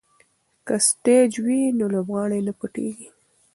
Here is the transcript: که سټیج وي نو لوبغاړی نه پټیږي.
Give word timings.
که 0.65 0.75
سټیج 0.87 1.31
وي 1.45 1.61
نو 1.77 1.85
لوبغاړی 1.93 2.39
نه 2.47 2.53
پټیږي. 2.59 3.07